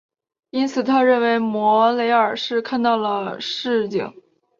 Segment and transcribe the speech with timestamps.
[0.49, 4.15] 因此他认为莫雷尔是看到了蜃景。